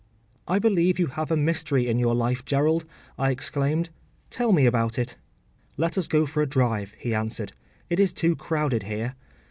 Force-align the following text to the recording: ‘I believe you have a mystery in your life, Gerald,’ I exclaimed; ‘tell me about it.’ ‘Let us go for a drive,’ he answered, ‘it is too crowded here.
‘I 0.47 0.57
believe 0.57 0.97
you 0.97 1.05
have 1.05 1.29
a 1.29 1.37
mystery 1.37 1.87
in 1.87 1.99
your 1.99 2.15
life, 2.15 2.43
Gerald,’ 2.43 2.85
I 3.19 3.29
exclaimed; 3.29 3.91
‘tell 4.31 4.51
me 4.51 4.65
about 4.65 4.97
it.’ 4.97 5.15
‘Let 5.77 5.95
us 5.95 6.07
go 6.07 6.25
for 6.25 6.41
a 6.41 6.47
drive,’ 6.49 6.95
he 6.97 7.13
answered, 7.13 7.51
‘it 7.87 7.99
is 7.99 8.11
too 8.11 8.35
crowded 8.35 8.81
here. 8.81 9.13